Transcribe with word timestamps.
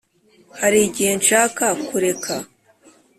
hari 0.59 0.79
igihe 0.87 1.11
nshaka 1.21 1.65
kureka, 1.87 2.33